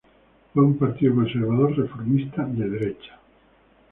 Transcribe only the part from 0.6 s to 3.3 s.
un partido conservador reformista de derecha.